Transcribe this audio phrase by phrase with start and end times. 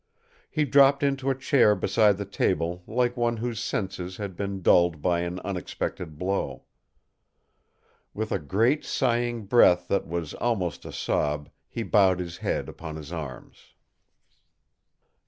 [0.49, 4.99] He dropped into a chair beside the table like one whose senses had been dulled
[4.99, 6.63] by an unexpected blow.
[8.11, 12.95] With a great sighing breath that was almost a sob, he bowed his head upon
[12.95, 13.73] his arms.